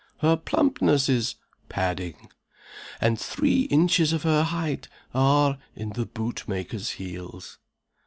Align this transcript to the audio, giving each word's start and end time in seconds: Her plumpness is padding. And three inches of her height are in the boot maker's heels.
Her 0.21 0.35
plumpness 0.35 1.07
is 1.09 1.35
padding. 1.69 2.31
And 2.99 3.19
three 3.19 3.65
inches 3.65 4.13
of 4.13 4.23
her 4.23 4.41
height 4.45 4.87
are 5.13 5.59
in 5.75 5.91
the 5.91 6.07
boot 6.07 6.47
maker's 6.47 6.93
heels. 6.93 7.59